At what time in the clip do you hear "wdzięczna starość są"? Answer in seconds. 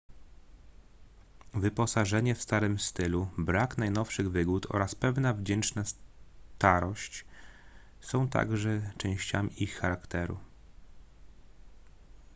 5.33-8.27